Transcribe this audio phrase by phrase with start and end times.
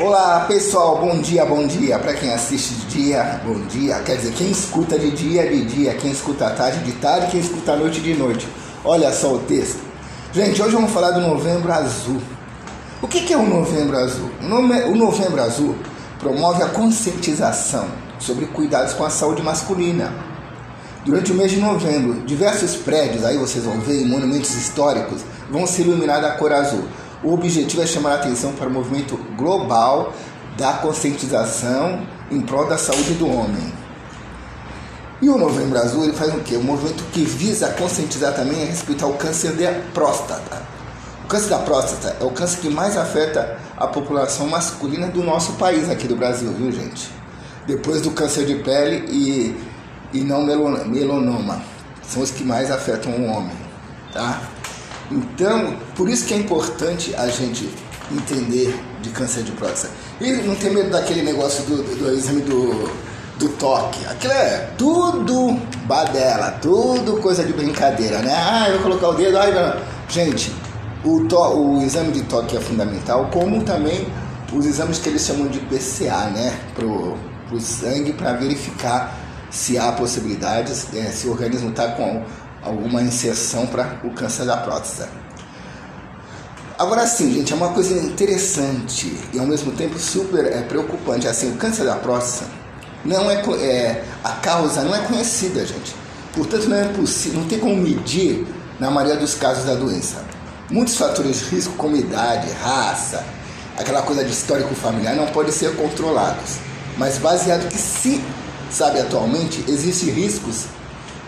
[0.00, 1.98] Olá pessoal, bom dia, bom dia.
[1.98, 3.98] Para quem assiste de dia, bom dia.
[4.04, 5.92] Quer dizer, quem escuta de dia, de dia.
[5.94, 7.32] Quem escuta à tarde, de tarde.
[7.32, 8.46] Quem escuta à noite, de noite.
[8.84, 9.80] Olha só o texto.
[10.32, 12.22] Gente, hoje vamos falar do Novembro Azul.
[13.02, 14.30] O que é o Novembro Azul?
[14.40, 15.74] O Novembro Azul
[16.20, 17.86] promove a conscientização
[18.20, 20.12] sobre cuidados com a saúde masculina.
[21.04, 25.82] Durante o mês de novembro, diversos prédios, aí vocês vão ver, monumentos históricos, vão se
[25.82, 26.84] iluminar da cor azul.
[27.22, 30.12] O objetivo é chamar a atenção para o movimento global
[30.56, 33.72] da conscientização em prol da saúde do homem.
[35.20, 36.56] E o Novembro Azul ele faz o quê?
[36.56, 40.62] Um movimento que visa conscientizar também a respeito ao câncer da próstata.
[41.24, 45.54] O câncer da próstata é o câncer que mais afeta a população masculina do nosso
[45.54, 47.10] país, aqui do Brasil, viu gente?
[47.66, 49.56] Depois do câncer de pele e,
[50.12, 51.62] e não melanoma.
[52.02, 53.56] São os que mais afetam o homem,
[54.12, 54.40] tá?
[55.10, 57.68] Então, por isso que é importante a gente
[58.12, 59.92] entender de câncer de próstata.
[60.20, 62.90] E não ter medo daquele negócio do, do, do exame do,
[63.38, 64.04] do toque.
[64.06, 68.34] Aquilo é tudo badela, tudo coisa de brincadeira, né?
[68.34, 69.80] Ah, eu vou colocar o dedo, ai, não.
[70.08, 70.52] Gente,
[71.04, 74.06] o, to, o exame de toque é fundamental, como também
[74.52, 76.58] os exames que eles chamam de PCA, né?
[76.74, 77.16] Pro,
[77.48, 79.16] pro sangue para verificar
[79.50, 82.22] se há possibilidades, é, se o organismo está com
[82.62, 85.10] alguma inserção para o câncer da próstata.
[86.78, 91.26] Agora sim, gente, é uma coisa interessante e ao mesmo tempo super é, preocupante.
[91.26, 92.50] Assim, o câncer da próstata
[93.04, 95.94] não é, é, a causa não é conhecida, gente.
[96.32, 98.46] Portanto, não é possível, não tem como medir
[98.78, 100.24] na maioria dos casos da doença.
[100.70, 103.24] Muitos fatores de risco, como idade, raça,
[103.76, 106.58] aquela coisa de histórico familiar, não podem ser controlados.
[106.96, 108.22] Mas baseado que se
[108.70, 110.66] sabe atualmente, existem riscos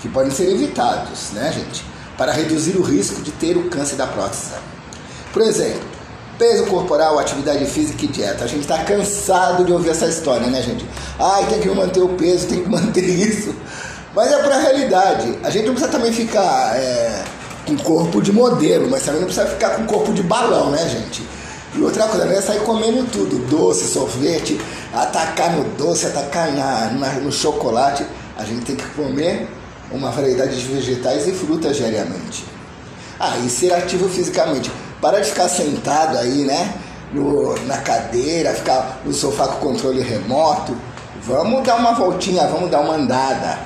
[0.00, 1.84] que podem ser evitados, né, gente?
[2.16, 4.60] Para reduzir o risco de ter o câncer da próstata.
[5.32, 5.96] Por exemplo,
[6.38, 8.44] peso corporal, atividade física e dieta.
[8.44, 10.86] A gente está cansado de ouvir essa história, né, gente?
[11.18, 13.54] Ai, tem que manter o peso, tem que manter isso.
[14.14, 15.38] Mas é para a realidade.
[15.42, 17.22] A gente não precisa também ficar é,
[17.66, 21.22] com corpo de modelo, mas também não precisa ficar com corpo de balão, né, gente?
[21.74, 24.58] E outra coisa, não é sair comendo tudo, doce, sorvete,
[24.94, 28.06] atacar no doce, atacar na, na, no chocolate.
[28.38, 29.46] A gente tem que comer
[29.90, 32.44] uma variedade de vegetais e frutas diariamente.
[33.18, 34.70] Ah, e ser ativo fisicamente.
[35.00, 36.74] Para de ficar sentado aí, né?
[37.12, 40.76] No, na cadeira, ficar no sofá com controle remoto.
[41.22, 43.58] Vamos dar uma voltinha, vamos dar uma andada.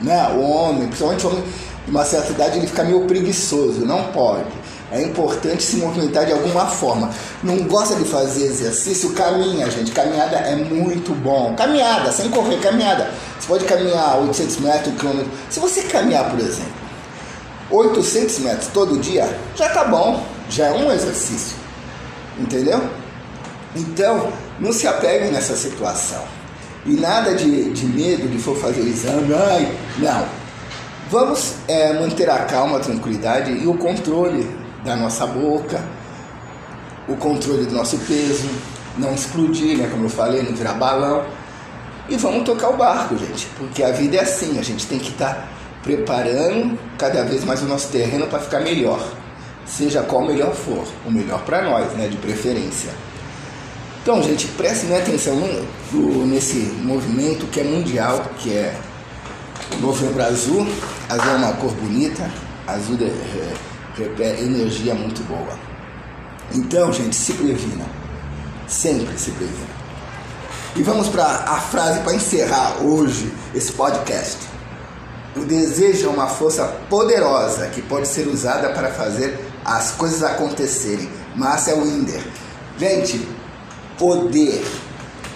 [0.00, 0.28] Né?
[0.36, 1.44] O homem, principalmente o homem
[1.84, 3.84] de uma certa idade, ele fica meio preguiçoso.
[3.84, 4.64] Não pode.
[4.92, 7.10] É importante se movimentar de alguma forma.
[7.42, 9.12] Não gosta de fazer exercício?
[9.12, 9.90] Caminha, gente.
[9.90, 11.54] Caminhada é muito bom.
[11.56, 13.10] Caminhada, sem correr, caminhada.
[13.38, 15.30] Você pode caminhar 800 metros, quilômetro.
[15.50, 16.72] Se você caminhar, por exemplo,
[17.70, 20.24] 800 metros todo dia, já tá bom.
[20.48, 21.56] Já é um exercício.
[22.38, 22.82] Entendeu?
[23.74, 26.22] Então, não se apegue nessa situação.
[26.86, 29.34] E nada de, de medo de for fazer o exame.
[29.34, 30.26] Ai, não.
[31.10, 34.48] Vamos é, manter a calma, a tranquilidade e o controle
[34.84, 35.82] da nossa boca,
[37.08, 38.48] o controle do nosso peso,
[38.96, 41.24] não explodir, né, como eu falei, não virar balão.
[42.08, 45.10] E vamos tocar o barco, gente, porque a vida é assim, a gente tem que
[45.10, 45.48] estar tá
[45.82, 49.02] preparando cada vez mais o nosso terreno para ficar melhor,
[49.64, 52.90] seja qual melhor for, o melhor para nós, né, de preferência.
[54.02, 55.34] Então, gente, prestem atenção
[56.26, 58.74] nesse movimento que é mundial, que é
[59.80, 60.66] Novembro Azul.
[61.08, 62.30] Azul é uma cor bonita,
[62.66, 65.58] azul é, é energia muito boa.
[66.52, 67.86] Então, gente, se previna.
[68.68, 69.83] Sempre se previna.
[70.76, 74.38] E vamos para a frase para encerrar hoje esse podcast.
[75.36, 81.08] O desejo é uma força poderosa que pode ser usada para fazer as coisas acontecerem.
[81.36, 82.20] Márcia Winder.
[82.76, 83.24] Gente,
[83.96, 84.64] poder.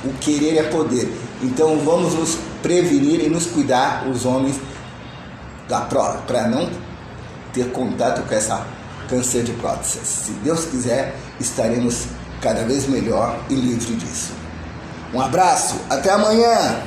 [0.05, 1.09] O querer é poder.
[1.41, 4.57] Então vamos nos prevenir e nos cuidar, os homens,
[5.69, 6.69] para não
[7.53, 8.67] ter contato com essa
[9.09, 10.05] câncer de próstata.
[10.05, 12.07] Se Deus quiser, estaremos
[12.41, 14.48] cada vez melhor e livre disso.
[15.13, 16.83] Um abraço, até amanhã!